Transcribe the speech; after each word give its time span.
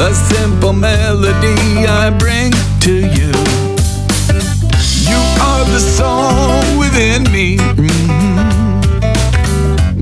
A 0.00 0.14
simple 0.14 0.72
melody 0.72 1.86
I 1.86 2.10
bring 2.18 2.52
to 2.80 2.92
you. 2.92 3.32
You 5.08 5.20
are 5.46 5.64
the 5.66 5.78
song 5.78 6.78
within 6.78 7.24
me. 7.30 7.58
Mm-hmm. 7.58 8.36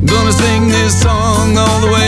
Gonna 0.06 0.32
sing 0.32 0.68
this 0.68 1.00
song 1.02 1.58
all 1.58 1.80
the 1.80 1.90
way. 1.92 2.07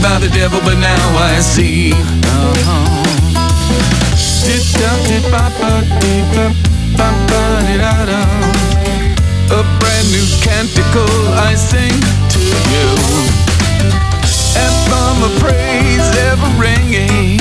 Blinded 0.00 0.02
by 0.02 0.18
the 0.26 0.32
devil, 0.34 0.60
but 0.60 0.78
now 0.78 1.16
I 1.16 1.40
see. 1.40 1.92
Uh-huh. 1.92 3.04
A 9.50 9.62
brand 9.80 10.08
new 10.12 10.26
canticle 10.42 11.28
I 11.34 11.54
sing 11.54 12.00
to 12.30 12.40
you. 12.72 12.88
Anthem 14.58 15.22
of 15.24 15.32
praise 15.40 16.08
ever 16.30 16.50
ringing. 16.60 17.40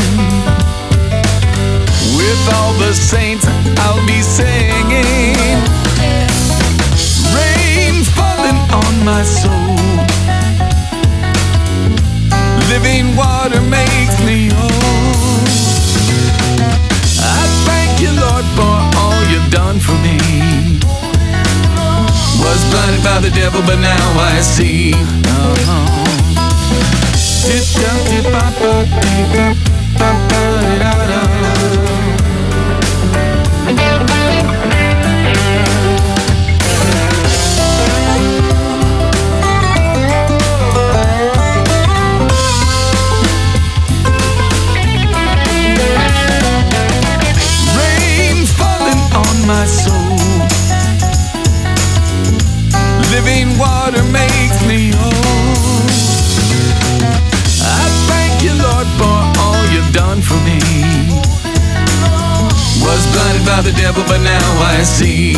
With 2.17 2.41
all 2.55 2.73
the 2.79 2.93
saints, 2.93 3.46
Living 12.77 13.15
water 13.15 13.59
makes 13.61 14.23
me 14.23 14.49
whole. 14.53 14.70
I 17.20 17.41
thank 17.65 17.99
you, 17.99 18.11
Lord, 18.11 18.45
for 18.53 18.75
all 18.99 19.20
you've 19.31 19.49
done 19.49 19.79
for 19.79 19.97
me. 20.05 20.20
Was 22.39 22.61
blinded 22.70 23.03
by 23.03 23.20
the 23.20 23.31
devil, 23.33 23.61
but 23.61 23.79
now 23.79 24.20
I 24.20 24.41
see. 24.41 25.16
Was 63.38 63.46
by 63.46 63.62
the 63.62 63.71
devil, 63.74 64.03
but 64.07 64.22
now 64.22 64.47
I 64.63 64.81
see. 64.84 65.34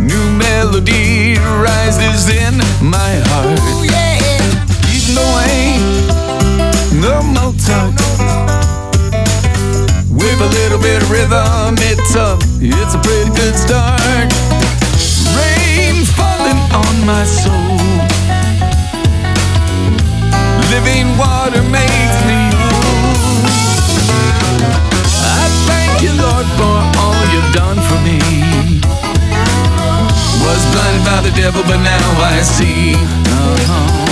New 0.00 0.30
melody 0.38 1.38
rises 1.58 2.28
in 2.28 2.58
my 2.82 3.18
heart. 3.30 3.58
Even 4.94 5.14
though 5.14 5.34
I 5.34 5.46
ain't 5.50 5.82
no 7.02 7.22
Mozart. 7.22 7.94
With 10.10 10.40
a 10.40 10.50
little 10.54 10.78
bit 10.78 11.02
of 11.02 11.10
rhythm, 11.10 11.74
it's 11.78 12.14
a, 12.14 12.38
it's 12.60 12.94
a 12.94 12.98
pretty 12.98 13.30
good 13.34 13.56
start. 13.56 14.30
Rain 15.34 16.04
falling 16.04 16.60
on 16.70 17.06
my 17.06 17.24
soul. 17.24 18.03
Devil, 31.34 31.62
but 31.62 31.78
now 31.78 32.06
I 32.20 32.42
see. 32.42 32.94
Uh-huh. 32.94 34.03